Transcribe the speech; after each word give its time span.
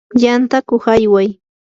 yantakuq 0.23 0.83
ayway. 0.95 1.27